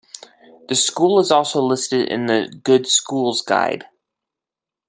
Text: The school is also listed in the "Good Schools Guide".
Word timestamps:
The 0.67 0.73
school 0.73 1.19
is 1.19 1.29
also 1.29 1.61
listed 1.61 2.09
in 2.09 2.25
the 2.25 2.47
"Good 2.63 2.87
Schools 2.87 3.43
Guide". 3.43 3.85